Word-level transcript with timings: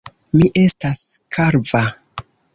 Mi 0.37 0.47
estas 0.61 1.03
kalva. 1.39 1.85